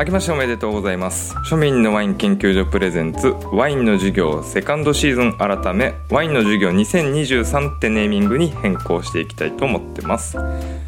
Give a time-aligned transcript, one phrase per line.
[0.00, 1.34] 明けましておめでとうございます。
[1.44, 10.38] 庶民のワイン研究所プレゼンツワインの授業セカンドシーズン改めワインの授業2023ってネーミングに変更していきたいと思ってます。
[10.38, 10.42] あ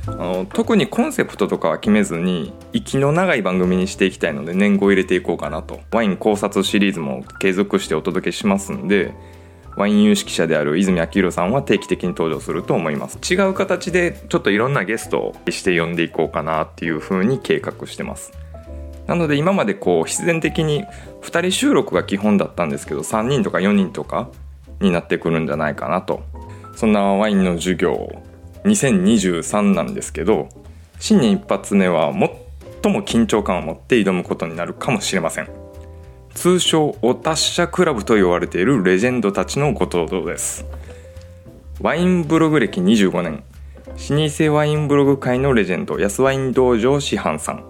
[0.07, 5.81] の特にコンセプトとかは決めずに息の長い番組にしていきたいので年号入れていこうかなと。
[5.91, 9.13] ワイン考察シリーズも継続してお届けしますんで
[9.77, 13.19] ワイン有識者である泉明宏さんは定期的に登場すると思います。
[13.31, 18.33] 違う形でちょっといろんなゲストをして呼んでいこうかなっていう風に計画してます。
[19.07, 20.85] なので今までこう必然的に
[21.23, 24.29] 2人収録が基本だったんですけど3人とか4人とか
[24.81, 26.23] になってくるんじゃないかなと。
[26.75, 28.23] そんなワインの授業
[28.65, 30.49] 2023なんですけど
[30.99, 35.49] 新年一発目は最も緊張感を持って挑むことになるかもしれません。
[36.35, 40.65] 通称お達者クラブと言われているレジェンドたちのご登場です。
[41.81, 43.45] ワインブログ歴25年。
[44.09, 47.65] 老舗ワインブログ界のレジェンド安ワイン道場師範さん。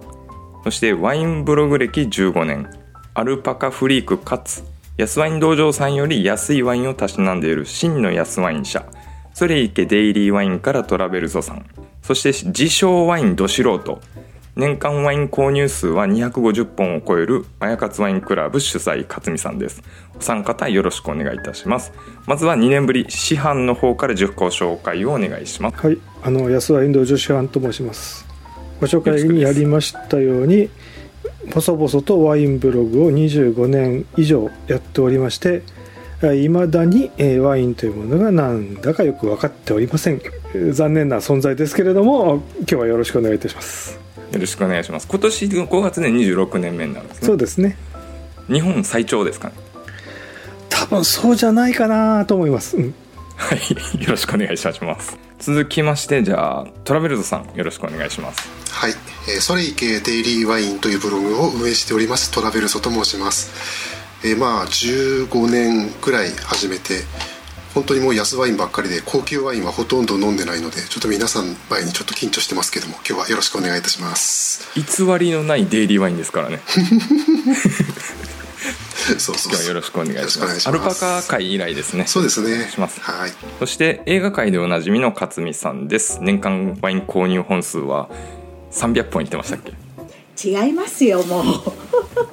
[0.65, 2.69] そしてワインブログ歴15年。
[3.15, 4.65] アルパカフリークかつ
[4.97, 8.85] 安ワイン道場さんより安いワインをたしなんでいる真の安ワイン社。
[9.35, 11.67] それいけデイリーワインからトラベルゾさん。
[12.03, 14.01] そして自称ワインど素人。
[14.55, 19.83] 年間ワイン購入数は250本を超えるあやかつワインクラブ主催勝美さんです。
[20.15, 21.93] お三方よろしくお願いいたします。
[22.27, 25.87] まずは2年ぶり師範の方から熟考紹介をお願いします。
[25.87, 25.99] はい。
[26.23, 28.32] あの安ワイン道場師範と申します。
[28.83, 30.69] ご紹介にありましたように
[31.55, 35.63] 細々とワインブログを25年以上やっておりまして
[36.37, 40.21] いまだにワインというものがなんだかよく分かっておりません。
[40.73, 44.01] 残念な存在ですけれども今日はよろしくお願いいたします。
[44.33, 45.07] よろしくお願いします。
[45.09, 47.27] 今年5月で26年目になるんですね。
[47.27, 47.77] そうですね。
[48.49, 49.55] 日本最長ですかね。
[50.69, 52.95] 多分そうじゃないかなと思います、うん、
[53.37, 54.03] はい。
[54.03, 58.49] よろしくお願いいたします続きましてじゃあトラベルズさんよろしくお願いします。
[58.71, 58.93] はい、
[59.29, 63.51] えー、それいけデイリーワインというブログを運営しておりますトラベルソと申します、
[64.25, 67.03] えー、まあ15年くらい始めて
[67.75, 74.69] 本当にもう安ワインばっかりで高級ワインはほとんど飲んでないのでちょっと皆さん前にちょっと緊張してますけども今日はよろしくお願いいたします。
[74.75, 74.85] 偽
[75.19, 76.61] りのないデイリーワインですからね
[79.19, 80.69] そうそう今日はよろしくお願いします。
[80.69, 82.07] アルパカ会以来ですね。
[82.07, 82.69] そうですね。
[82.69, 83.01] します。
[83.01, 83.31] はい。
[83.59, 86.19] そして映画界でおなじみの勝美さんです。
[86.23, 88.09] 年間ワイン購入本数は
[88.71, 89.73] 300本いってましたっけ？
[90.45, 91.45] 違いますよもう。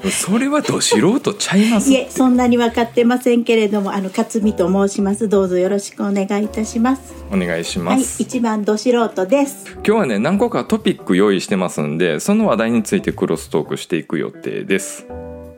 [0.10, 5.28] それはど素人ちゃいますいえそんなに分かってませんけれどもあの勝美と申します。
[5.28, 7.14] どうぞよろしくお願いいたします。
[7.32, 9.72] お願いしまはいす、一番ど素人です。
[9.74, 15.06] 今日はね何個かトピック用意してますんでその話題についてクロストークしていく予定です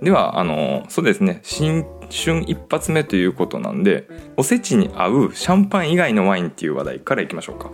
[0.02, 1.40] ではあのそうですね。
[1.44, 7.72] 新春一発目ということなんでおせちに合うシャンパン以外のワインっていう話題からいきましょうか。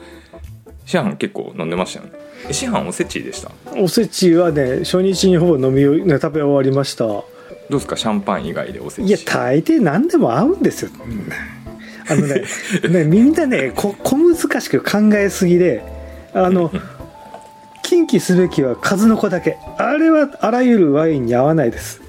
[0.85, 2.11] 師範結構飲んでましたよね。
[2.49, 3.51] え師範おせちでした？
[3.75, 7.05] おせちはね初日にほぼ飲み、ね、食べ終わりました。
[7.05, 7.23] ど
[7.69, 7.95] うですか？
[7.97, 9.05] シャンパン以外でおせち。
[9.05, 10.91] いや大抵何でも合うんですよ、
[12.09, 12.43] あのね
[12.89, 15.81] ねみんなねこ小難しく考えすぎで
[16.33, 16.71] あの
[17.83, 19.57] 禁忌すべきは数の子だけ。
[19.77, 22.01] あれはあらゆるワインに合わないです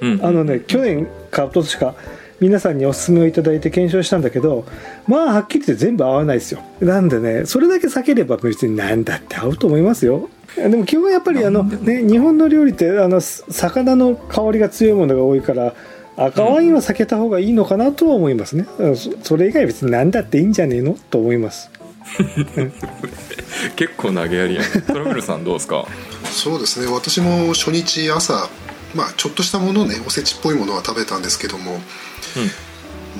[0.00, 0.20] うん。
[0.24, 1.94] あのね去年か一昨年か
[2.40, 4.64] 皆さんにお勧めをいただいて検証したんだけど
[5.06, 6.60] まあはっきり言って全部合わないですよ。
[6.80, 10.28] なんでねそれだけ避ければ別に何だって合うと思いますよ。
[10.56, 15.74] でも基本やっぱりあの、ね、日本の料理ってあのす魚の香りが強いものが多いから
[16.16, 21.70] 赤ワインは避けた方がいいのかなとは思いますね、うんそそれ以外別に何だっていいんじゃねえのと思います。
[23.76, 24.64] 結構投げやりやん。
[24.82, 25.86] トラベルさんどうですか？
[26.24, 26.86] そうですね。
[26.92, 28.48] 私も初日朝
[28.94, 31.80] まあちょっとしたものねおせちっぽいものは食べたんですけども、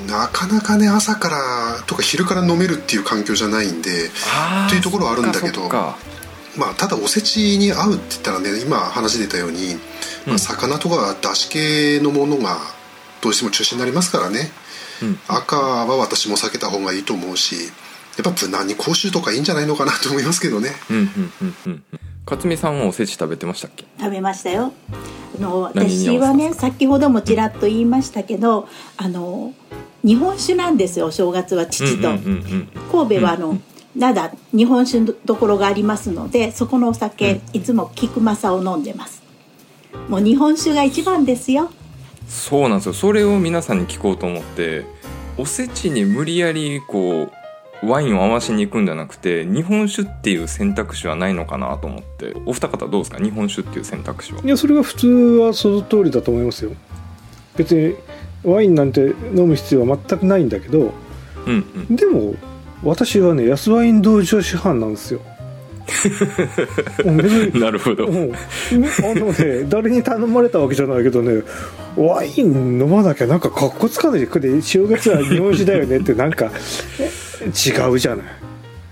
[0.07, 4.09] なかなかね朝からとか昼から飲めるっていう環境じゃないんで
[4.69, 9.75] というところはあるんだけどまあただおせちに合うって言ったらね今話出たように、
[10.25, 12.57] まあ、うん魚とかだし系のものが
[13.21, 14.51] どうしても中心になりますからね。
[15.01, 17.55] うん赤は私も避けた方がいいと思うし
[18.17, 21.83] やっぱ無難に甲州とかいいんじゃないのかなと思いますけどねうんうんうんうん
[22.25, 23.85] 勝美さんはおせち食べてましたっけ？
[23.99, 24.73] 食べましたよ。
[25.37, 28.67] あの私はね先ほどもちらっと言いましたけど
[28.97, 29.53] あの
[30.03, 32.67] 日本酒なんですよお正月は父と、うんうんうんうん。
[32.91, 33.59] 神戸はあの、
[33.97, 39.23] 灘日本酒どころがありますのでそこのお酒、いつも菊正を飲んでます。
[40.09, 41.71] もう日本酒が一番ですよ。
[42.27, 42.93] そうなんですよ。
[42.93, 44.85] それを皆さんに聞こうと思って
[45.37, 47.31] おせちに無理やりこう
[47.83, 52.33] ワインを合わしに行くんじゃなくて日本酒っていう選択肢はないのかなと思って。
[52.45, 53.17] お二方どうですか？
[53.23, 54.41] 日本酒っていう選択肢は。
[54.43, 56.71] いやそれが普通はその通りだと思いますよ。
[57.57, 57.95] 別に
[58.43, 60.93] ワインなんて飲む必要は全くないんだけど
[61.45, 61.95] うんうん。
[61.95, 62.35] でも
[62.83, 65.21] 私はね安ワイン道場師範なんですよ。
[67.53, 68.35] なるほど、うん、あ
[69.13, 71.43] のね誰に頼まれたわけじゃないけどね
[71.95, 74.21] ワイン飲まなきゃなんかかっこつかない。
[74.21, 76.49] でこれ正月は日本酒だよねってなんか
[77.43, 78.25] 違うじゃない。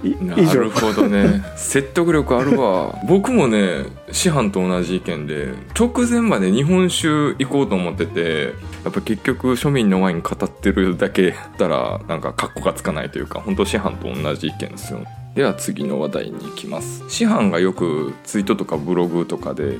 [0.03, 1.43] いなるほどね。
[1.55, 2.99] 説得力あるわ。
[3.07, 7.07] 僕もね師範と同じ意見で直前まで日本酒
[7.39, 8.53] 行こうと思ってて
[8.83, 14.99] やっぱ結局庶民のワイン語ってるだけだったらなんか格好がつかないというか本当師範と同じ意見ですよ。
[15.35, 17.03] では次の話題に行きます。
[17.07, 19.77] 師範がよくツイートとかブログとかで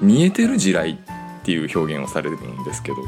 [0.00, 0.96] 見えてる地雷っ
[1.44, 3.02] ていう表現をされるんですけど、ま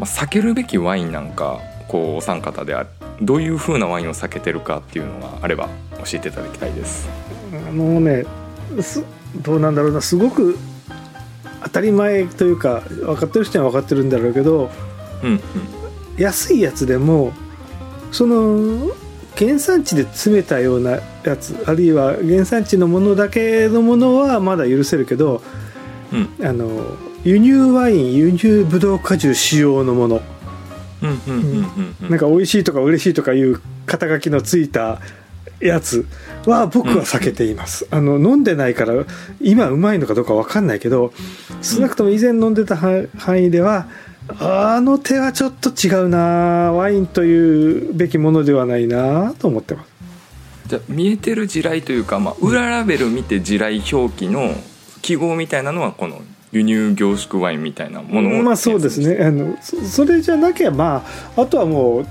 [0.00, 2.86] あ、避けるべきワインなんかこうお三方であ
[3.22, 7.08] どういう風なワインを避けてるかっていうのがあれば教えていただきたいです。
[7.52, 8.24] あのね
[8.80, 9.04] す
[9.36, 10.00] どうなんだろうな。
[10.00, 10.58] すごく
[11.62, 14.70] 当たり前というか分かってる人には分かってるんだろうけど
[15.22, 15.40] うんうん。
[16.18, 17.32] 安いやつでも
[18.10, 18.90] その
[19.36, 25.42] 原産地で詰めたようなやつあるいは原産地のものだけのものはまだ許せるけど
[26.12, 26.46] うん。
[26.46, 30.20] あの輸入ワイン輸入ブドウ果汁使用のもの
[31.02, 35.00] なんか美味しいとか嬉しいとかいう肩書きのついた
[35.60, 36.06] やつ
[36.46, 39.04] は僕は避けています、あの飲んでないから
[39.40, 41.12] 今うまいのかどうか分かんないけど
[41.60, 43.86] 少なくとも以前飲んでたは範囲では
[44.40, 49.92] あの手はちょっと違うなワインというべきものではないなと思ってます。
[50.66, 54.54] じゃあ見えてる地雷というか、まあ、裏ラベル見て地雷表記の
[55.02, 56.22] 記号みたいなのはこの
[56.52, 59.24] 輸入凝縮ワインみたいなものをまあそうですね。
[59.24, 61.04] あのそそれじゃなきゃま
[61.36, 62.06] ああとはもう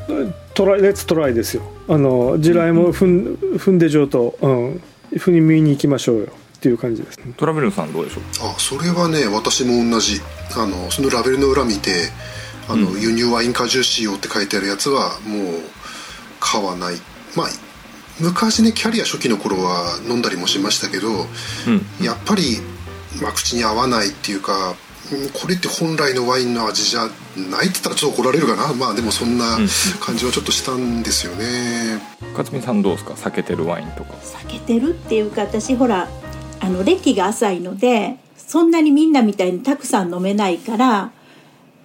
[0.54, 1.64] トライレッツトライですよ。
[1.88, 4.82] あの地雷も踏ん踏んで上と、うん、
[5.14, 6.26] 踏み見に行きましょうよ。
[6.58, 7.20] っていう感じです。
[7.38, 8.24] トラベルさんどうでしょう？
[8.50, 10.20] あそれはね私も同じ。
[10.58, 12.10] あのそのラベルの裏見て
[12.70, 15.62] あの、輸入ワイン果汁使用って書いてあるやつはもう
[16.40, 16.96] 買わない。
[17.36, 17.48] まあ
[18.20, 22.06] 昔ねキャリア初期の頃は飲んだりもしましたけど、うん。
[22.06, 22.60] やっぱり、
[23.20, 24.76] まあ、口に合わないっていうか
[25.12, 27.10] うんこれって本来のワインの味じゃない？
[27.10, 28.74] って言ったらちょっと怒られるかな。
[28.74, 29.58] まあでもそんな
[30.00, 32.00] 感じはちょっとしたんですよね、
[32.38, 33.14] 勝美さんどうですか？
[33.14, 34.14] 避けてるワインとか。
[34.14, 36.08] 避けてるっていうか私ほら
[36.60, 41.12] あの歴が浅いのでそんなにみんなみたいにたくさん飲めないから、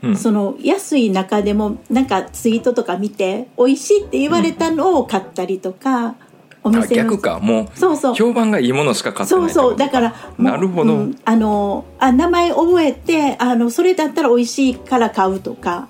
[0.02, 0.16] うん。
[0.16, 6.16] その安い中でもなんかツイートとか見て美味しいって言われたのを買ったりとか、
[6.66, 7.38] おあ店の逆か。
[7.40, 8.14] もうそうそう。
[8.14, 9.76] 評判がいいものしか買ってないそうそう。
[9.76, 15.88] だからなるほど、うんあのあ名前覚えてあのそれだったら美味しいから買うとか。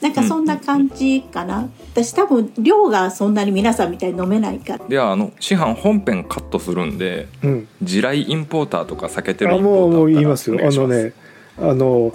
[0.00, 4.84] なんかそんな感じかな、私多分量がそんなに皆さんみたいに飲めないから。
[4.88, 7.68] ではあの師範本編カットするんでうん。
[7.80, 10.58] 地雷インポーターとか避けてるあインポーターもうもう言いだますよ。
[10.60, 11.12] あのね
[11.56, 12.12] あの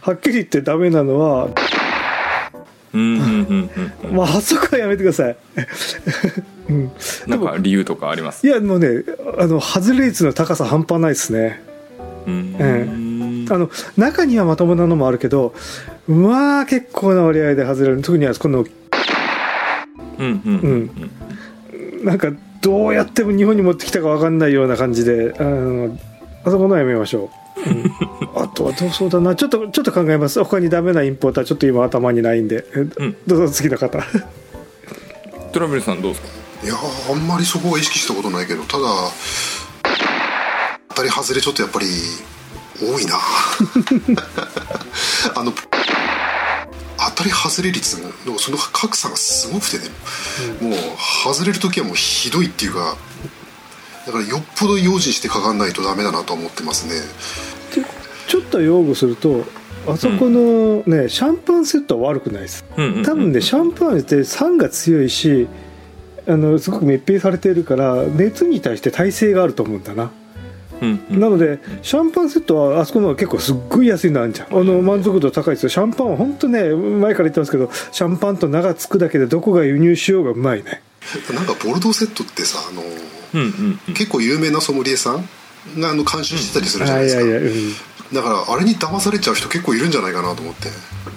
[0.00, 1.48] はっきり言ってダメなのは、
[2.94, 3.70] うんうんうん
[4.06, 4.14] うん。
[4.16, 5.36] まあ、あそこはやめてください、
[6.70, 6.90] うん、
[7.26, 8.46] なんか理由とかあります？
[8.46, 9.04] いやもうね
[9.38, 11.62] あの外れ率の高さ半端ないですね。
[12.26, 12.56] うん。
[12.58, 12.88] え
[13.52, 15.54] あの中にはまともなのもあるけど
[16.06, 18.02] まあ結構な割合で外れる。
[18.02, 18.68] 特にはこのうん
[20.18, 20.90] うんうん。
[22.00, 22.32] うんなんか
[22.62, 25.98] どうやっても日本に持ってきたか分かんないような感じであの
[26.44, 27.92] あそこのはやめましょう、うん。
[28.42, 29.34] あとはどうそうだな。
[29.34, 30.42] ちょっとちょっと考えます。
[30.42, 33.16] 他にダメなインポーターちょっと今頭にないんで、えうん。
[33.26, 33.98] どうぞ次の方。
[35.52, 36.28] トラベルさんどうですか？
[36.62, 38.84] いやーあんまりそこは意識したことないけどただ
[40.90, 41.86] 当たり外れちょっとやっぱり
[42.82, 43.18] 多いな。
[45.36, 45.58] あの当
[47.22, 49.84] たり外れ率のその格差がすごくてね、
[50.60, 50.80] もう
[51.24, 52.96] 外れる時はもうひどいっていうか
[54.06, 56.94] だからよっぽど用心してかかんないとダメだなと思ってますね。
[58.26, 59.44] ちょっと擁護すると
[59.86, 62.64] あそこのね、シャンパンセットは悪くないです。
[62.76, 63.04] うんうんうん。
[63.04, 65.48] 多分ねシャンパンって酸が強いし
[66.26, 70.10] あのすごく密閉されているから熱に対して耐性があると思うんだな。
[70.80, 71.20] うんうん。
[71.20, 74.48] なのでシャンパンセットはあそこの方が結構すっごい安いのあるじゃん。
[74.48, 75.68] あの満足度高いですよ。
[75.68, 80.82] シャンパンは本当ね前から言ってますけどシャンパンと名が付くだけでどこが輸入しようがうまいね。
[81.34, 83.94] なんかボルドーセットってさあのうんうんうん。
[83.94, 85.28] 結構有名なソムリエさん
[85.80, 87.72] があの監修してたりするじゃないですか、あいやいや、うん
[88.12, 90.68] だからあれに騙されちゃう人結構いるんじゃないかなと思って。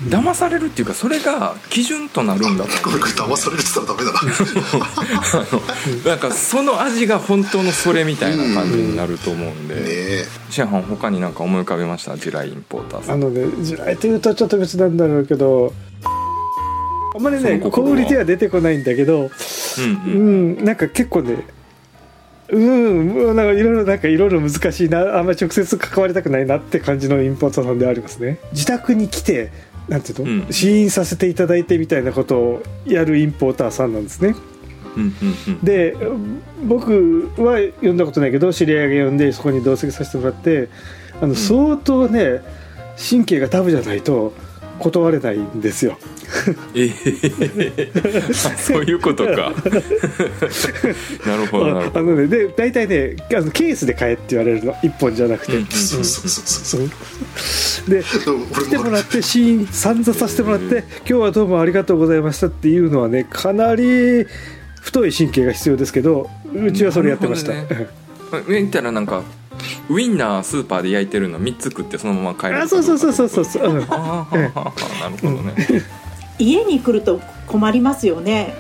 [0.10, 3.00] 騙されるっていうかそれが基準となるんだとこ思う。
[3.02, 4.20] れ騙されるって言ったらダメだな。
[5.34, 10.26] あのなんかその味が本当のそれみたいな感じになると思うんで、ねえ。
[10.50, 12.16] シェアハン他になんか思い浮かべました？
[12.18, 13.16] 地雷インポーターさん。
[13.16, 15.74] あのね地雷というとちょっと別なんだろうけど
[17.16, 18.26] あんまりね小売りでは。
[18.26, 21.46] 出てこないんだけどうんううんんなんか結構ね
[22.54, 28.40] うんなんかいろいろなんかいろいろ難しいなあんまり直接関わりたくないなって感じのインポーターさんではありますね。
[28.52, 29.52] 自宅に来て
[29.88, 30.54] なんていうの、うん。
[30.54, 34.36] 試飲させていただいてみたいなことをやるインポーターさんなんですね。
[34.96, 35.14] うんうん
[35.48, 35.60] うん。
[35.64, 35.98] で
[36.64, 40.70] 僕は読んだことないけど知り合いが読んでそこに同席させてもらって
[41.22, 42.42] あの相当ね
[42.98, 44.34] 神経がタフじゃないと
[44.80, 45.98] 断れないんですよ。
[46.76, 46.90] え
[47.78, 49.54] えそういうことか。
[51.26, 52.00] なるほどなるほど。
[52.00, 55.54] あのねで大体ねあのケースで買えって言われるの1本じゃなくて。
[55.54, 57.90] うんうんそうそうそうそう。
[57.90, 58.04] で
[58.56, 64.26] 俺来てもらってシーン散々させてもらって「今日はどうもありがとうございました」っていうのはねかなり
[64.82, 67.88] 太い神経が必要ですけどうちはそれやってました、なる
[68.48, 69.24] 上見たらなんか
[69.90, 73.84] ウインナースーパーで焼いてるの3つ食ってそのまま帰るあそうそうそうそうそうそう、うん。
[73.84, 75.00] あーはーはーはー。
[75.02, 75.84] なるほどね
[76.40, 78.54] 家に来ると困りますよね。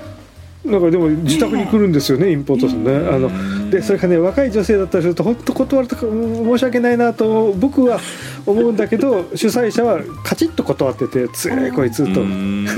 [0.65, 2.91] なんかでも自宅に来るんですよねインポートさんね。
[2.95, 7.99] あのでそれからね若い女性だったりすると本当断るとかうん申し訳ないなと僕は
[8.45, 12.21] 思うんだけど 主催者はカチッと断ってて「つえこいつ」と。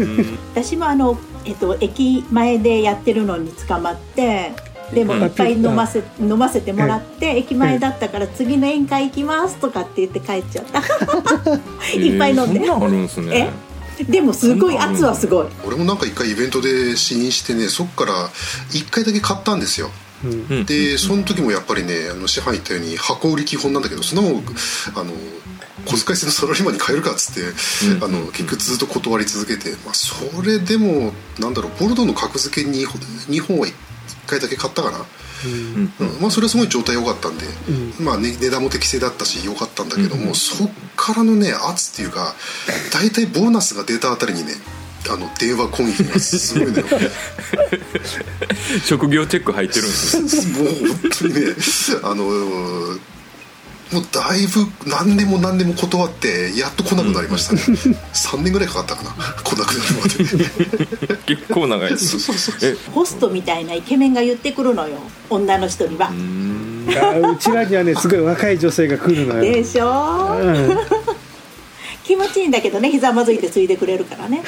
[0.55, 4.51] 私もあの、えっと、駅前でやってるのに捕まって
[4.91, 5.21] でもうん。
[5.21, 10.79] いっぱい飲ませ飲ませてもらって駅前だったから次の宴会行きますとかって言って帰っちゃった。
[11.95, 12.61] いっぱい飲んで。
[12.61, 13.49] えーそんなんあるんすね
[14.03, 15.47] でもすごい圧はすごい。
[15.65, 18.29] 俺もなんか一回イベントで試飲してねそっから
[18.71, 19.89] 一回だけ買ったんですよ。
[20.65, 24.43] でその時もやっぱりねあの師範言ったように箱売り基本なんだけどそんなもん
[24.95, 25.13] あの
[25.85, 27.41] 小遣い制のサラリーマンに買えるかっつって、
[27.95, 28.03] うん。
[28.03, 33.73] あの結局ずっと断り続けて、まあ、それでもなんだろうボルドーの格付けに2本は1
[34.25, 35.05] 回だけ買ったかな、
[35.43, 35.93] うん。
[35.99, 36.21] うん。
[36.21, 37.45] まあ、それはすごい状態良かったんで、
[37.99, 40.35] うまあ、ね、値段も適正だったし良かったんだけども、うん。
[40.35, 42.33] そっからのね圧っていうか
[42.93, 44.53] 大体ボーナスが出たあたりにね
[45.09, 46.85] あの電話攻撃がすごいのよ。
[48.85, 50.23] 職業チェック入ってるんですよ。
[50.63, 51.41] もう本当にね
[52.03, 52.99] あのー
[53.93, 57.61] もうだいぶ何年も何年も断ってやっと来なくなりましたね、
[58.13, 59.11] 3年ぐらいかかったかな。
[59.43, 61.17] 来なくなるまで。
[61.35, 61.89] 結構長い。
[61.91, 62.55] でそうすそうそう。
[62.71, 64.97] えホストみたいなイケメンが言ってくるのよ。
[65.29, 66.09] 女の人には。
[66.09, 70.37] うちらにはねすごい若い女性が来るのよ、でしょ？
[70.41, 70.77] うん。
[72.03, 72.91] 気持ちいいんだけどね。
[72.91, 74.43] ひざまずいてついてくれるからね。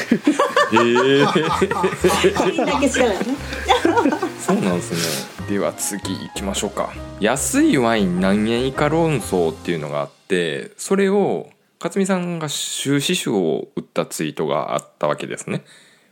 [0.73, 3.17] えー、 いいだけしたらね。
[4.45, 6.93] そうなんですねでは次行きましょうか。
[7.21, 11.49] 安いワイン何円以下論争っていうのがあってそれを
[11.79, 15.63] 勝美さんが収支集を打ったツイートがあったわけですね。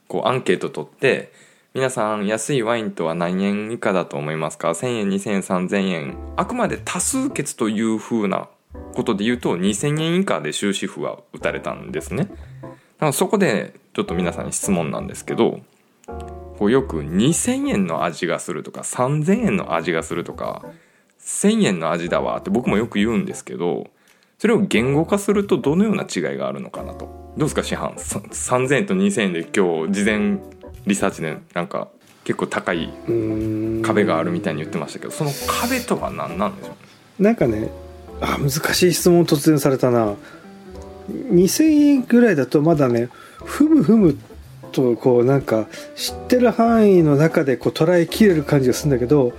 [0.07, 1.33] こうアンケート取って
[1.73, 6.17] 皆さん安いワインとは何円以下だと思いますか？1000円2000円3000円。
[6.37, 8.47] あくまで多数決という風な
[8.93, 12.25] ことで言うと2000円以下で終止符は打たれたんですね。
[12.25, 12.37] だか
[13.07, 15.59] らそこでちょっと皆さんに質問なんですけど
[16.57, 20.63] こうよく2000円の味がするとか3000円の味がするとか
[21.21, 23.87] 1000円の味だわって僕もよく言うんですけど
[24.37, 27.33] それを言語化するとどのような違いがあるのかなと。
[27.37, 30.39] どうですか師範さ3000円と2000円で今日事前
[30.87, 31.89] リサーチでなんか
[32.23, 33.81] 結構高いうん。
[33.83, 36.75] 壁があるみたいに言ってましたけどその壁とは何なんでしょ
[37.19, 37.23] う？
[37.23, 37.69] なんかね
[38.21, 40.13] あ難しい質問突然されたな。
[41.09, 43.09] 2000円ぐらいだとまだね
[43.43, 44.17] ふむふむ
[44.75, 49.33] とこうなんか知ってる範囲の中でこう捉えきれる感じがするんだけど、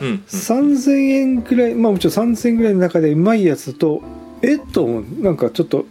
[0.00, 0.06] うん。
[0.06, 4.02] うん3000円ぐらいまあもちろん3000円ぐらいの中でうまいやつだと
[4.42, 4.86] えっと
[5.20, 5.84] なんかちょっと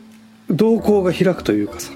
[0.49, 1.91] 動向が開くというかさ。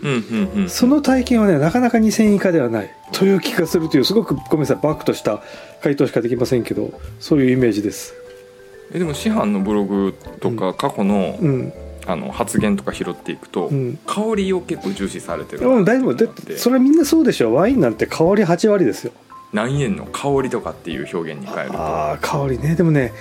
[0.00, 0.68] うんうんうん。
[0.70, 2.90] その体験はねなかなか2000円以下ではない。
[3.12, 4.78] という気がするというすごくごめんなさい。
[4.82, 5.42] バックとした
[5.82, 8.14] 回答しかできませんけどそういうイメージです。
[8.92, 11.72] えでも師範のブログとか過去の,、うん
[12.08, 13.98] あの発言とか拾っていくと、うん。
[14.06, 16.14] 香りを結構重視されてるうん大丈夫。
[16.14, 16.56] だって。
[16.56, 17.52] それはみんなそうでしょ。
[17.52, 19.12] ワインなんて香り8割ですよ。
[19.52, 21.78] 何円の香りとかっていう表現に変えると。
[21.78, 22.74] ああ香りね。
[22.74, 23.12] でもね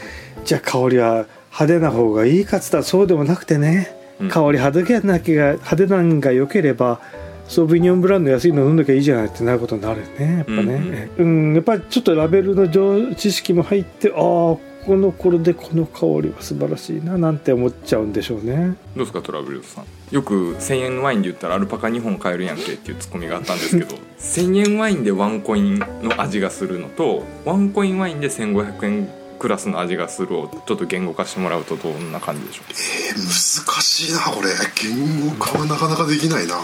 [0.46, 4.30] じゃあ香りは派手な方がいいかっつったらそうでもなくてね、うん。
[4.30, 7.02] 香り派手なきゃ派手なんが良ければ
[7.48, 11.10] ソービニョンブランド安いの飲んどきゃいいじゃないってなることになるよねやっぱね。
[11.18, 18.78] うん、やっぱりちょっとラベルの常知識も入ってああこの頃でこの香りは素晴らしいななんて思っちゃうんでしょうね。
[18.96, 19.86] どうですかトラブルさん。
[20.16, 25.86] よく1000円ワインで言ったらアルパカ2本買えるやんけっていうツッコミがあったんですけど 1000円ワインでワンコインの
[26.22, 32.72] 味がするのとワンコインワインで1500円クラスの味がするをちょっと言語化してもらうとどんな感じでしょう？
[32.72, 34.50] えー難しいなこれ。
[34.82, 36.56] 言語化はなかなかできないな。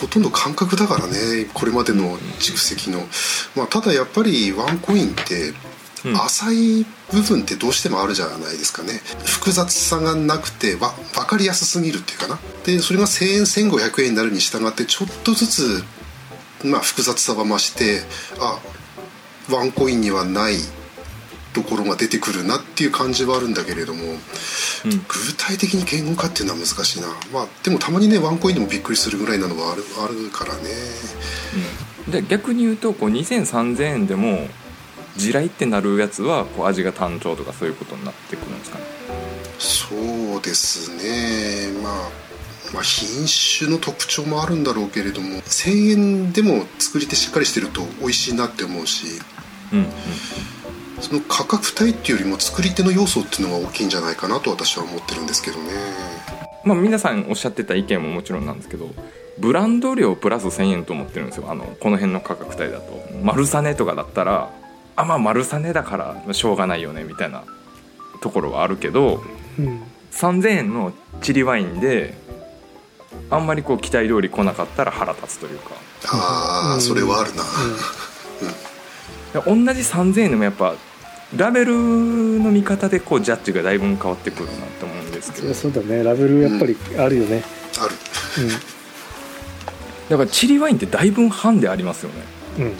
[0.00, 3.06] ほとんど感覚だからねこれまでの蓄積の、
[3.54, 5.54] まあ、ただやっぱりワンコインってうん
[6.14, 9.00] 浅い部分ってどうしてもあるじゃないですかね。
[9.24, 12.38] 複雑さがなくてわ分かりやすすぎるっていうかな。
[12.64, 15.84] でそれが1000円1500円になるに従ってちょっとずつ、
[16.64, 18.02] まあ、複雑さは増して
[18.40, 18.58] あ
[19.50, 20.56] ワンコインにはない
[21.52, 24.18] ところが出てくるなっていう感じはあるんだけれどもうん。
[24.90, 24.98] 具
[25.38, 27.08] 体的に言語化っていうのは難しいな。
[27.32, 30.62] まあでもたまにねワンコインでもびっくりするぐらいなのはあるあるからね。
[32.08, 34.46] じゃあ逆に言うとこう20003000円でも
[35.16, 38.84] 地雷ってなるやつはこう味が単調とかそういうことになってくるんですかね？
[39.58, 41.72] そうですね。
[41.82, 41.92] まあ
[42.74, 43.26] まあ、品
[43.58, 49.06] 種の特徴もあるんだろうけれども1000円でも作り手しっかりしてると美味しいなって思うし
[49.72, 49.86] うんうん。
[51.00, 55.70] その価格帯っていうよりも作り手の要素っていうのが大きいんじゃないかなと私は思ってるんですけどね。
[56.64, 58.90] まあ皆さんおっしゃってた意見ももちろんなんですけど
[59.38, 61.50] ブランド料プラス1000円と思ってるんですよ。
[61.50, 63.06] あのこの辺の価格帯だと。
[63.22, 64.50] 丸サネとかだったら
[64.96, 67.44] あまあ丸サネだからしょうがないよねみたいな
[68.20, 69.22] ところはあるけど
[69.58, 72.14] うん3000円のチリワインで
[73.30, 75.72] あんまりこう期待通り来なかったら腹立つというか。
[76.08, 77.42] ああそれはあるな、
[79.42, 80.74] 同じ3000円でもやっぱ
[81.36, 85.52] ラベルの見方でこうジャッジがだいぶ変わってくるなって思うんですけど。
[85.54, 86.04] そうだね。
[86.04, 87.42] ラベルやっぱりあるよね。
[87.80, 87.94] ある。
[90.08, 92.22] だからチリワインってだいぶ半でありますよね。
[92.58, 92.72] うん、うん、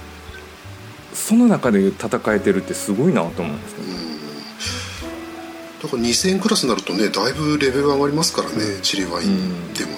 [1.16, 3.88] その中で戦えてるってすごいなと思うんですけど
[5.82, 9.96] だから2000円クラスになるとねだいぶレベル上がりますからね、チリワインでもね、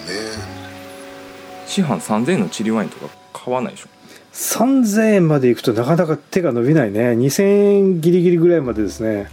[1.67, 3.89] 市販3000円のチリワインとか買わないでしょ
[4.33, 7.11] ？3000円までいくとなかなか手が伸びないね。
[7.13, 9.29] 2000円ギリギリぐらいまでですね。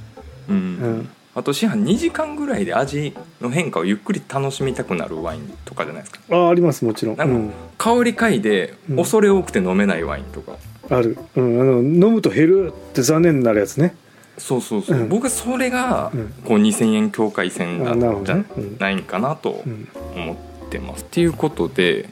[0.49, 1.09] うん、うん。
[1.35, 6.19] あと市販2時間ぐらいで味の変化をゆっくり楽しみたくなるワインとかじゃないですか？
[6.35, 10.53] あありますもちろん、なんかうん、香り嗅いでうん恐れ多くて飲めないワインとか、
[10.89, 13.95] ある、うん、あの飲むと減るって残念になるやつね。
[14.37, 15.09] そうそうそう、うん。
[15.09, 16.33] 僕はそれがうん。
[16.43, 18.37] こう2000円境界線なんじゃ
[18.79, 19.87] ないんかなとうん。
[20.15, 21.03] 思ってます。
[21.03, 22.09] っていうことで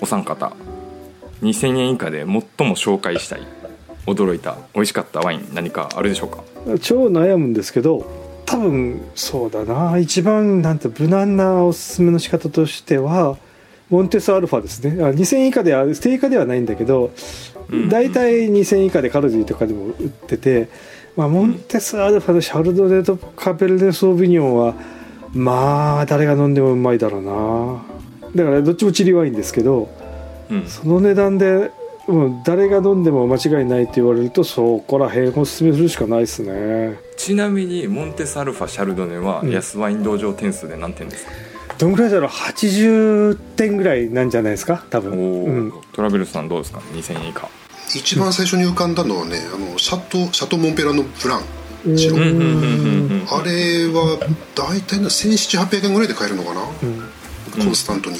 [0.00, 0.52] お三方
[1.42, 2.42] 2000円以下で最も
[2.76, 3.40] 紹介したい
[4.06, 6.42] 驚いた美味しかったワイン何かあるでしょうか？
[6.80, 8.06] 超悩むんですけど
[8.46, 9.98] 多分そうだな。
[9.98, 13.36] 一番なんて無難なおすすめの仕方としては
[13.90, 15.02] モンテスアルファですね。
[15.02, 17.12] あ2000円以下では定価ではないんだけどうん
[17.88, 20.68] 大体2000円以下でカルディとかでも売ってて、
[21.16, 24.74] まあ、モンテスアルファのシャルドネとカペルネ・ソービニョンは
[25.32, 27.82] まあ誰が飲んでもうまいだろうな。
[28.34, 29.88] だからどっちもチリワインですけど
[30.50, 30.66] うん。
[30.66, 31.70] その値段で、
[32.08, 36.98] うん、誰が飲んでも間違いないって言われるとそこら辺をおすすめするしかないですね。
[37.16, 39.50] ちなみにモンテスアルファシャルドネはうん。
[39.50, 41.32] 安ワイン道場点数で何点ですか、
[41.78, 44.84] どんぐらいだろう？80点ぐらいなんじゃないですか？
[44.90, 45.12] 多分。
[45.12, 45.72] うん。
[45.92, 47.48] トラベルさんどうですか？2000円以下
[47.94, 51.42] 一番最初に浮かんだのはねあのシャトーシャトーモンペラのブラン
[51.96, 54.18] 白あれは
[54.54, 57.00] 大体ね1700800円ぐらいで買えるのかな、うん。
[57.62, 58.16] コンスタントに、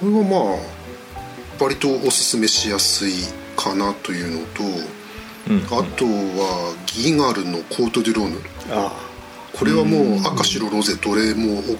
[0.00, 3.12] これはまあ割とおすすめしやすい
[3.56, 4.92] かなというのと、うん
[5.64, 8.36] あとはギガルのコート・デュ・ローヌ。
[8.70, 8.92] あ
[9.52, 11.76] これはもう赤白ロゼどれも OK、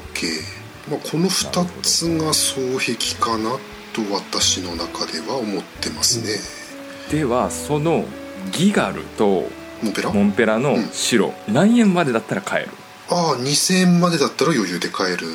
[0.90, 3.52] まあ、この2つが双璧かな
[3.92, 6.34] と私の中では思ってますね、
[7.12, 8.04] ではその
[8.52, 9.44] ギガルと
[9.82, 10.10] モンペラ？
[10.10, 12.70] モンペラの白、何円までだったら買える？
[13.10, 15.26] ああ2000円までだったら余裕で買える。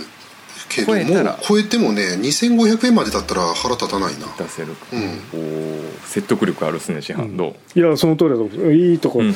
[0.69, 1.39] けども超えたら。
[1.41, 4.25] 超えてもね2500円までだったら腹立たないな。
[4.37, 4.99] 出せるか、うん。
[4.99, 8.73] おー説得力あるっすね市販、どういやその通りだと思う。
[8.73, 9.35] いいとこ、うんうんうん。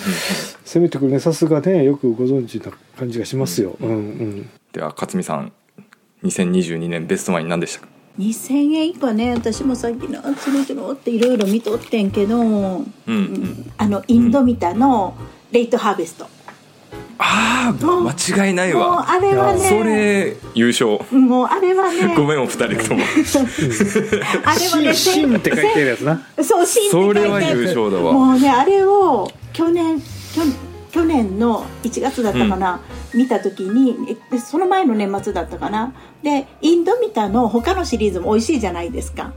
[0.65, 5.51] 攻めてくるねさすがねよくご存知な感じがしますよ、うんうんでは勝美さん
[6.23, 7.87] 2022年ベストワイン何でしたか？
[8.19, 9.33] 2000円以下ね。
[9.33, 12.93] 私もさっきの「つるつる」っていろいろ見とってんけど、うん。
[13.07, 15.15] うんあのインドミタの
[15.51, 16.27] レイトハーベスト、
[17.17, 20.99] ああもう間違いないもうわあれはねそれ優勝。
[21.15, 23.03] もうあれはねごめんお二人とも。
[24.43, 26.21] あれはねシンって書いてるやつな。
[26.43, 27.21] そう、新って書いてある。
[27.21, 28.13] それは優勝だわ。
[28.13, 30.01] もうね、あれを去年、
[30.33, 30.41] 去
[30.91, 32.81] 去年の1月だったかな、
[33.13, 35.93] 見た時に、えその前の年末だったかな。
[36.21, 39.33] で、インドミタの他のシリーズも美味しいじゃないですか。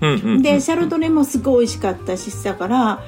[0.00, 3.00] うんうんうんで、シャルドネもすごい美味しかったし、だから、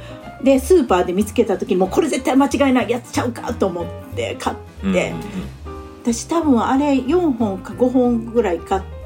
[0.42, 3.84] で、スーパーで見つけた時に、もうこれ絶対間違いないやつちゃうかと思っ
[4.14, 5.50] て買って、うんうんうん
[6.02, 8.99] 私多分あれ4本か5本ぐらい買って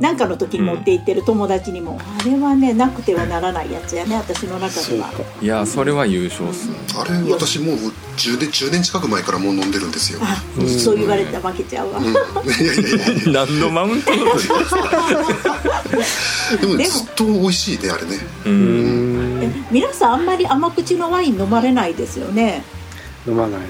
[0.00, 5.10] 何かの時に持って行ってる友達にも、あれはねなくてはならないやつやね私の中では。
[5.40, 6.76] いやそれは優勝っすね。
[6.98, 7.76] あれ私もう
[8.16, 14.22] 10年 ,10 年近く前からもう飲んでるんですよ、あ、そう言われたら負けちゃうわ、うん、いやいやいやいや何のマウントので
[16.66, 18.18] もでもずっと美味しいねあれね。
[18.44, 22.62] ううんんえ皆さんあんまり甘口のワイン飲まれないですよね？
[23.26, 23.66] 飲まないね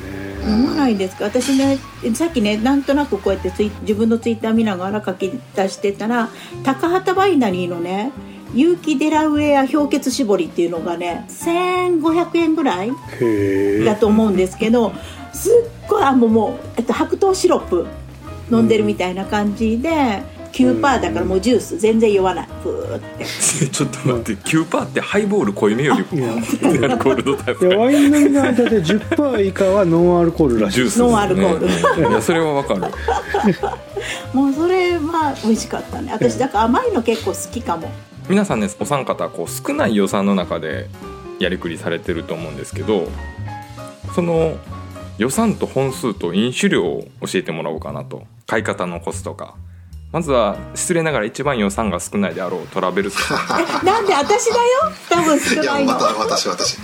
[0.46, 1.24] 飲まないんですか？
[1.24, 1.78] 私ね
[2.14, 6.28] さっきねなんとなくこうやってツイ自分のツイッター見ながら書き出してたら
[6.64, 8.12] 高畑バイナリーのね
[8.54, 12.92] 有機デラウェア氷結絞りっていうのがね1500円ぐらい
[13.84, 14.92] だと思うんですけど
[15.32, 17.86] すっごいあもうもう、えっと、白桃シロップ
[18.50, 22.48] 飲んでるみたいな感じで、9%だからもうジュース全然酔わない。
[22.62, 23.24] ふーって。
[23.68, 26.28] ちょっと待って9%ってハイボール濃いめよりア
[26.88, 27.68] ルコール度高い。
[27.68, 31.08] いやワイン飲みの間で10%以下はノンアルコールらしいジュースね。
[31.08, 31.66] ノンアルコール。
[32.04, 32.12] うん。
[32.12, 32.82] いやそれはわかる。
[34.32, 36.12] もうそれは美味しかったね。
[36.12, 37.90] 私だから甘いの結構好きかも。
[38.28, 40.88] 皆さんねお三方こう少ない予算の中で
[41.38, 43.08] やりくりされてると思うんですけど
[44.14, 44.56] その
[45.18, 48.22] 予算と本数と飲酒量を教えてもらおうかなと。
[48.46, 49.54] 買い方のコツとか
[50.12, 53.16] まずは失礼ながら一番予算が少ないであろうトラベルス。
[53.82, 54.62] なんで私だよ？
[55.08, 56.76] 多分少いやないのまた私私。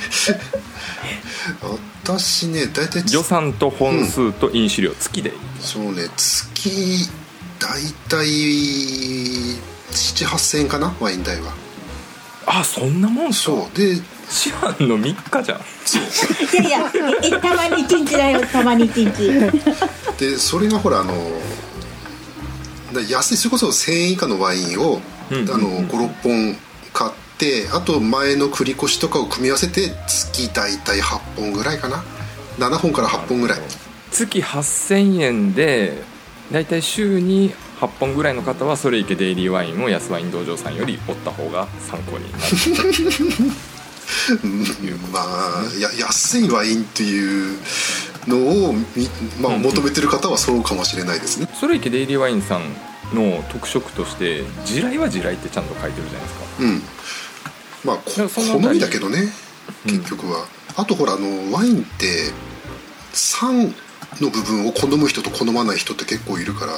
[2.04, 5.28] 私 ね大体予算と本数と飲酒量月で。
[5.30, 7.10] いいそうね月
[7.58, 8.26] 大体
[9.90, 10.94] 78000円かな？
[10.98, 11.52] ワイン代は。
[12.46, 13.96] あそんなもんそうで
[14.30, 15.60] 市販の3日じゃん。
[15.84, 16.02] そう。
[16.62, 16.90] いやいや
[17.22, 19.52] えたまに一日だよたまに一日。
[20.18, 21.18] でそれがほらあのだ
[23.08, 26.56] 安いそれこそ1000円以下のワインを、うんあの56本
[26.92, 32.02] 買ってあと前の繰り越しとかを組み合わせて月大体8本ぐらいかな。
[32.58, 33.60] 7本から8本ぐらい。
[34.10, 36.02] 月8000円で
[36.50, 42.44] だいたい週に8本ぐらいの方はそれいけデイリーワインを安ワイン道場さんより追った方が参考になる。
[44.42, 44.64] うん
[45.12, 47.58] まあや安いワインっていう
[48.28, 48.36] の
[48.68, 49.08] をみ、
[49.40, 49.62] まあ、うん。
[49.62, 52.62] 求めてる方はそうかもしれないですね、それいけデイリーワインさん
[53.14, 56.44] の特色として地雷は地雷ってちゃんと書いてるじゃないですか。
[56.60, 56.82] うん。
[57.84, 59.32] まあ好みだけどね
[59.86, 59.98] うん。
[59.98, 62.32] 結局は、あとほらあのワインって
[63.12, 63.74] 酸
[64.20, 66.72] の部分を好む人と好まない人って結構いるから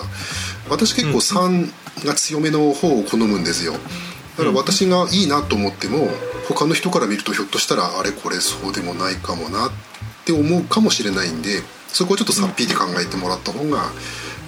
[0.69, 1.71] 私結構酸
[2.05, 3.73] が強めの方を好むんですよ。
[3.73, 6.09] だから私がいいなと思っても
[6.49, 9.90] 他の人から見るとひょっとしたらあれこれそうでもないかもなって
[10.33, 13.91] 思うかもしれないんでそこをちょっとさっぴいて考えてもらった方が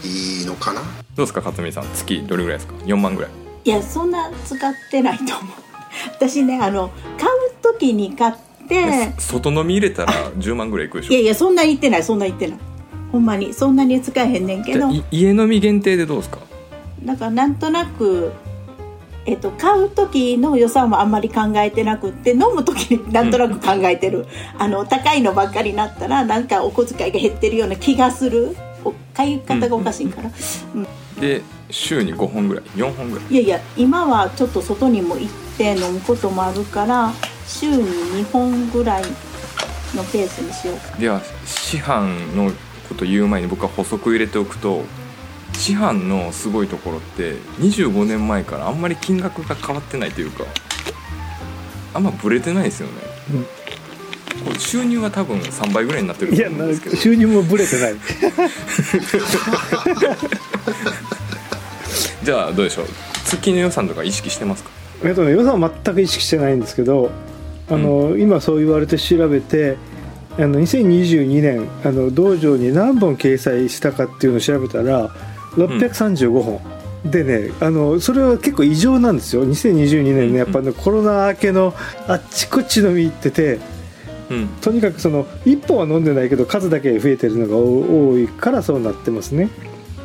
[0.04, 0.80] いいのかな。
[0.80, 1.84] どうですか勝美さん。
[1.94, 3.30] 月どれぐらいですか？4万ぐらい。
[3.64, 5.56] いやそんな使ってないと思う。
[6.16, 8.34] 私ねあの買う時に買っ
[8.68, 11.12] て外飲み入れたら10万ぐらいいくでしょ？
[11.12, 12.58] いやいやそんな言ってないそんな言ってない。
[13.12, 14.88] ほんまにそんなに使えへんねんけど。
[15.10, 16.38] 家飲み限定でどうですか？
[17.04, 18.32] だからなんとなく、
[19.24, 24.26] えっと、買う時の予算はあんまり考えてなくって飲む時になんとなく考えてる、
[24.58, 28.56] あの高いのばっかりになったらなんかお小遣いが減ってるような気がする。
[28.84, 30.30] お買い方がおかしいから、
[31.20, 33.26] で週に5本ぐらい4本ぐらい。
[33.30, 37.12] いやいや今はちょっと外にも行って飲むこともあるから
[37.46, 39.02] 週に2本ぐらい
[39.94, 42.50] のペースにしようでは市販の
[42.88, 44.82] こと言う前に僕は補足入れておくと
[45.54, 50.44] 市販のすごいところって25年前からあんまり金額が変わってないというか
[51.94, 52.94] あんまブレてないですよね、
[54.44, 56.96] これ収入は多分3倍ぐらいになってるといやな思うんですけど。
[56.96, 57.94] 収入もブレてない。
[62.24, 62.86] じゃあどうでしょう？
[63.24, 64.70] 月の予算とか意識してますか？
[65.04, 67.10] えっとね予算は全く意識してないんですけど
[67.70, 69.76] あの、今そう言われて調べて
[70.38, 75.10] あの2022年あの道場に何本掲載したかっていうのを調べたら
[75.56, 76.60] 635本、
[77.04, 79.46] でねあのそれは結構異常なんですよ。
[79.46, 81.74] 2022年うんねやっぱねコロナ明けの
[82.06, 83.58] あっちこっち飲み行ってて
[84.30, 84.48] うん。
[84.60, 89.50] とにかくその1本は飲んでないけど数だけ増えてるのが多いからそうなってますね。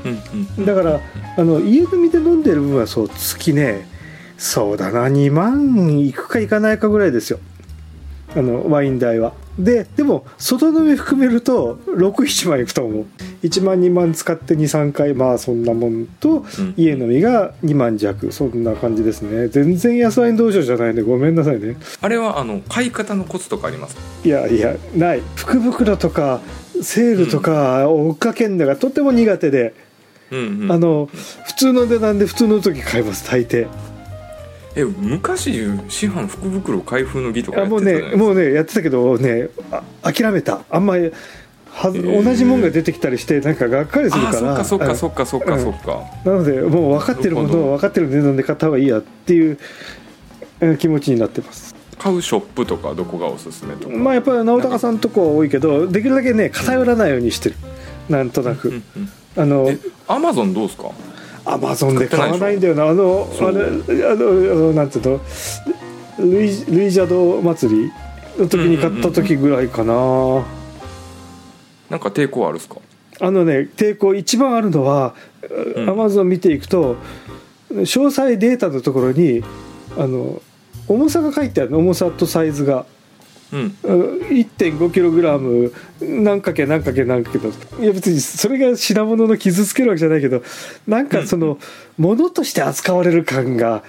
[0.06, 0.22] うん
[0.58, 1.02] うんだから
[1.38, 3.88] あの家飲みで飲んでる分はそう月ね
[4.38, 7.40] そうだな2万いくかいかないかぐらいですよ
[8.38, 9.34] あのワイン代は。
[9.58, 13.06] ででも外飲み含めると67万いくと思う。
[13.42, 16.74] 1万2万使って23回まあそんなもんと、うん。
[16.78, 18.32] 家飲みが2万弱。
[18.32, 19.48] そんな感じですね。
[19.48, 21.02] 全然安ワイン道場じゃないね。
[21.02, 21.78] ごめんなさいね。
[22.02, 24.02] あれはあの買い方のコツとかありますか？
[24.24, 25.24] いやいやない。
[25.36, 26.42] 福袋とか
[26.84, 29.74] セールとか追っかけんのがとても苦手で、
[30.30, 30.72] うんうん。
[30.72, 31.10] あの
[31.46, 33.68] 普通の値段で普通の時買います大抵
[34.78, 35.52] え昔
[35.90, 40.62] 市販福袋開封の儀とかあもうやってたじゃないねもうねやってたけどねあ諦めた。
[40.70, 41.12] あんまり
[41.72, 42.24] はず、ー。
[42.24, 44.64] 同じもんが出てきたりしてなんかがっかりするあから。
[44.64, 46.04] そっかそっあかそっかそっかそっか。
[46.26, 49.58] なのでもう分かってるものを分かってる値段で買った方がいいやっていう
[50.62, 51.76] えー気持ちになってます。
[51.98, 53.96] 買うショップとかどこがおすすめとか？
[53.96, 57.56] まあやっぱり直高さんのとこは多いけどできるだけね偏らないようにしてる。
[58.10, 60.90] なんとなく、うんうんあのえアマゾンどうですか？
[61.50, 62.88] アマゾンで買わないんだよな。
[62.88, 65.22] あのあれあのあのなんていうの？
[66.20, 67.92] ルイルイジャド祭り
[68.38, 69.94] の時に買った時ぐらいかな、
[71.90, 72.78] なんか抵抗あるっすか？
[73.20, 75.16] あのね抵抗一番あるのは
[75.76, 75.90] うん。
[75.90, 76.98] アマゾン見ていくと
[77.72, 79.44] 詳細データのところに
[79.98, 80.42] あの
[80.88, 81.78] 重さが書いてあるの。
[81.80, 82.86] 重さとサイズが
[83.52, 83.78] うん。
[83.84, 87.48] あの 1.5kg 何かけ何かけ何かけと
[87.82, 90.44] いや別にそれが品物の傷つけるわけじゃないけど
[90.86, 91.08] なん。
[91.08, 91.58] かその
[91.98, 93.84] 物として扱われる感が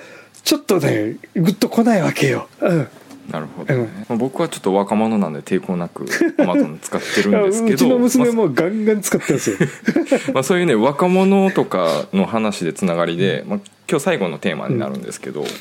[0.44, 2.49] ちょっとねグッと来ないわけよ。
[2.61, 2.88] うん。
[3.29, 5.35] なるほどね、まあ僕はちょっと若者なん。
[5.35, 7.51] で抵抗なく Amazon 使ってるん。
[7.51, 9.57] ですけどうちの娘もガンガン使ってますよ。
[10.33, 15.03] まあ、そういうね若者とかの話でつながりで、まあ、今日最後のテーマになるん。
[15.03, 15.53] ですけど、こう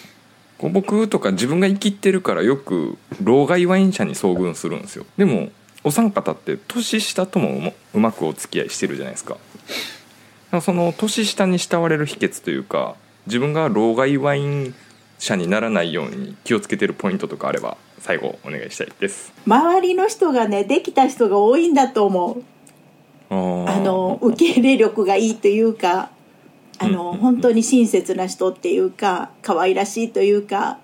[0.60, 5.06] 僕とか自分が生きってるからよく老害ワイン社に遭遇するんですよ。
[5.18, 5.50] でも
[5.84, 9.38] お三方って年下ともうまくお付き合いしてるじゃないですか。
[10.62, 12.96] その年下に慕われる秘訣というか
[13.28, 14.74] 自分が老害ワイン
[15.20, 19.34] 社にならないように気をつけてるポイントとかあれば最後お願いしたいです。
[19.46, 22.44] 周りの人がねできた人が多いんだと思う。
[23.30, 26.10] あの受け入れ力がいいというか
[26.80, 30.78] あの、本当に親切な人っていうか可愛らしいというか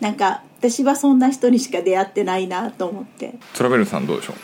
[0.00, 3.34] なんか私はそんな人にしか出会ってないなと思って。
[3.54, 4.36] トラベルさんどうでしょう？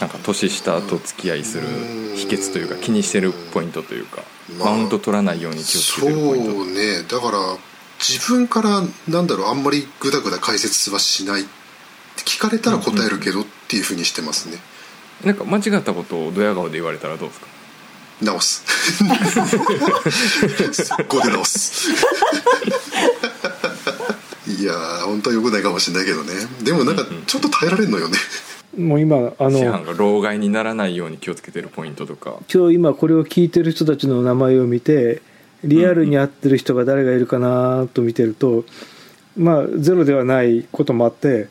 [0.00, 1.66] なんか年下と付き合いする
[2.16, 4.22] 秘訣というか気にしてるポイントというか
[4.58, 7.02] まあマウント取らないように気をつけそうてるポイントね。
[7.08, 7.38] だから
[7.98, 11.50] 自分からなんだろうあんまりグダグダ解説はしないって
[12.22, 14.56] 聞かれたら答えるけどっていうふうにしてますね。
[15.24, 17.46] なんか間違ったことをドヤ顔で言われたらどうですか？
[18.22, 18.64] 直す。
[20.72, 21.90] 速攻で直す。
[24.46, 26.32] いやー本当はよくないかもしれないけどね。
[26.62, 28.16] でもなんかちょっと耐えられんのよね。
[28.76, 32.36] もう今あの師範が老害にならないように気をつけてるポイントとか。
[32.52, 35.22] 今日今これを聞いてる人たちの名前を見て
[35.64, 38.64] リアルに合ってる人が誰がいるかなと見てると、
[39.36, 41.48] まあゼロではないこともあって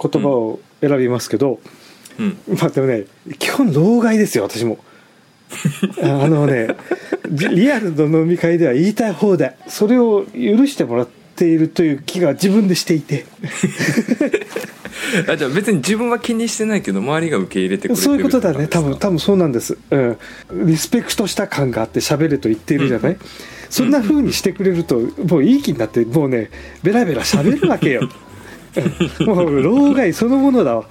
[0.00, 1.60] 言葉を選びますけど、
[2.18, 2.38] うん。
[2.58, 3.06] まあでもね
[3.38, 4.78] 基本老害ですよ私も
[6.02, 6.68] あのね
[7.28, 9.56] リリアルの飲み会では言いたい放題。
[9.68, 13.24] それを許してもらっているという気が自分でしていて。
[15.28, 18.66] あじゃあ別に自分は気にしてないけど周りが受け入れてくれてるそういうことだね。
[18.66, 20.16] 多分多分そうなんです、うん、
[20.66, 23.16] リスペクトした感があって喋れと言っているじゃない、
[23.68, 26.50] そんな風にしてくれるともういい気になってもうね
[26.82, 28.02] ベラベラ喋るわけよ。
[28.02, 28.31] う ん
[29.26, 30.84] もう老害そのものだわ。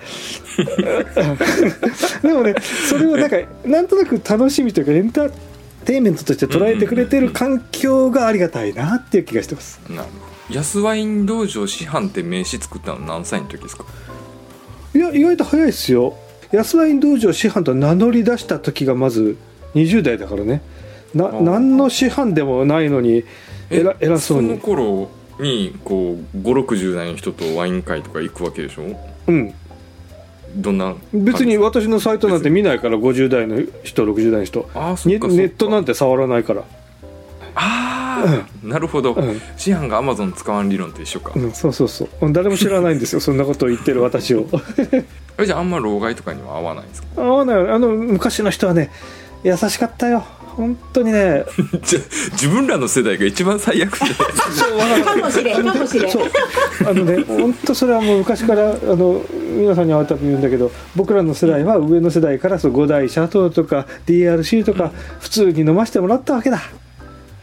[2.22, 2.56] でもね
[2.90, 5.32] それをなんかなんとなく楽しみというかエンター
[5.86, 9.80] テインメントとして捉えてくれてる環境がありがたいなっていう気がしてます。
[9.90, 10.08] なるほ
[10.54, 10.56] ど。
[10.56, 13.86] 安ワイン道場師範って名刺作ったの何歳の時ですか？
[14.94, 16.16] いや意外と早いですよ。
[16.52, 19.38] 安ワイン道場師範と名乗り出した時がまず
[19.74, 20.62] 20代だからね。
[21.16, 21.42] なー。
[21.42, 23.24] 何の師範でもないのに
[23.70, 28.84] 偉偉そうのに頃にこう560代の人とワイン会とか行くわけでしょ？
[29.28, 29.54] うん。
[30.56, 34.70] どんな別に私のサイトなんて見ないから50代の人60代の人。
[34.76, 36.64] ああそっネットなんて触らないから。
[37.56, 39.42] ああ、なるほど、うん。
[39.58, 42.32] 師範がアマゾン使わん理論と一緒か、うんそうそうそう。
[42.34, 44.48] 誰も知らないんですよ そんなことを言ってる私を。
[45.40, 47.08] えじゃああんま老害とかには合わないんですか？
[47.18, 48.92] ああねあの昔の人はね
[49.44, 50.24] 優しかったよ
[50.56, 51.46] 本当にね
[51.84, 52.00] じゃ
[52.32, 54.06] 自分らの世代が一番最悪で。
[55.04, 56.12] かもしれんかもしれん。
[56.12, 56.28] そう。
[56.86, 66.62] あのね本当それはもう昔からあの皆さんに会うたび言うんだけど僕らの世代は上の世代からそう五大シャトーとか DRC とか普通に飲ませてもらったわけだ。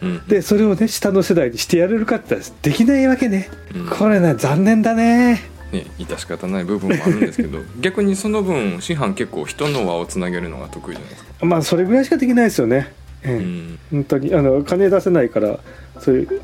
[0.03, 0.27] うん。
[0.27, 3.87] でそれをね下の世代にしてやれるかって言ったらできないわけね、うん。
[3.87, 5.59] これね残念だね。
[5.73, 13.37] ね致し方ない部分もあるんですけど 逆にその分師範結構人の輪をつなげるのが得意じゃないですか、まあそれぐらいしかできないですよね、ええ。
[13.37, 15.59] うん、本当にあの金出せないから
[15.99, 16.41] そういう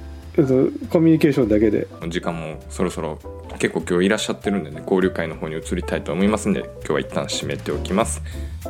[0.90, 1.86] コミュニケーションだけで。
[2.08, 3.18] 時間もそろそろ
[3.58, 8.22] 結構今日いらっしゃってるんでね交流会の方に移りたいと思いますんで今日は一旦締めておきます。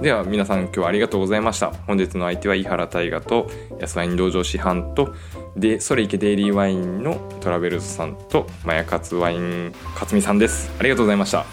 [0.02, 1.70] では皆さん今日はありがとうございました。
[1.70, 5.14] 本日の相手は井原大河と安ワイン道場師範と
[5.56, 10.70] でそれいけデイリーワインのトラベルズさんとマヤカツワイン勝美さんです。
[10.78, 11.46] ありがとうございました。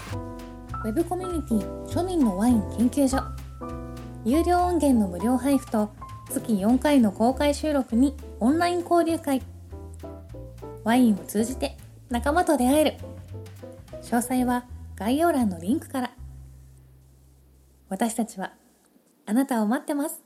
[0.84, 3.16] ウェブコミュニティ庶民のワイン研究所。
[4.24, 5.90] 有料音源の無料配布と
[6.32, 9.42] 月4回の公開収録にオンライン交流会。
[10.82, 11.76] ワインを通じて
[12.08, 12.94] 仲間と出会える。
[14.02, 14.64] 詳細は
[14.96, 16.10] 概要欄のリンクから。
[17.88, 18.54] 私たちは
[19.26, 20.21] あなたを待ってます。